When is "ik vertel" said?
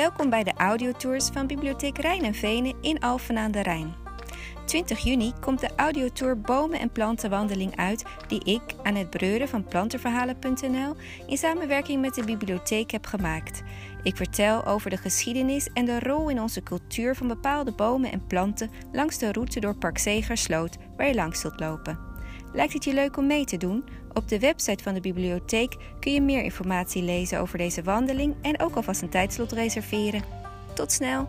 14.02-14.64